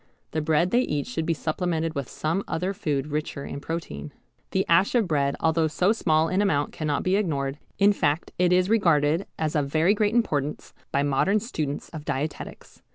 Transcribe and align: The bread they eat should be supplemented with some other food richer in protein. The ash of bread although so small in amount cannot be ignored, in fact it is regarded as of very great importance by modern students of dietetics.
The 0.31 0.41
bread 0.41 0.71
they 0.71 0.81
eat 0.81 1.05
should 1.05 1.27
be 1.27 1.35
supplemented 1.35 1.93
with 1.93 2.09
some 2.09 2.43
other 2.47 2.73
food 2.73 3.05
richer 3.05 3.45
in 3.45 3.59
protein. 3.59 4.11
The 4.49 4.65
ash 4.67 4.95
of 4.95 5.07
bread 5.07 5.35
although 5.39 5.67
so 5.67 5.91
small 5.91 6.27
in 6.27 6.41
amount 6.41 6.71
cannot 6.71 7.03
be 7.03 7.17
ignored, 7.17 7.59
in 7.77 7.93
fact 7.93 8.31
it 8.39 8.51
is 8.51 8.67
regarded 8.67 9.27
as 9.37 9.55
of 9.55 9.67
very 9.67 9.93
great 9.93 10.15
importance 10.15 10.73
by 10.91 11.03
modern 11.03 11.39
students 11.39 11.87
of 11.89 12.03
dietetics. 12.03 12.81